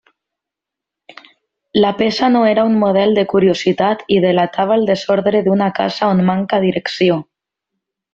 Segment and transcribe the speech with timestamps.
[1.83, 6.25] La peça no era un model de curiositat i delatava el desordre d'una casa on
[6.31, 7.19] manca direcció.